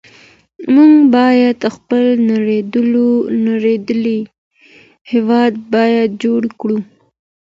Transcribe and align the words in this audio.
موږ 0.73 0.93
بايد 1.15 1.59
خپل 1.75 2.05
نړېدلی 3.49 4.19
هېواد 5.11 5.53
بيا 5.73 6.01
جوړ 6.21 6.41
کړو. 6.59 6.77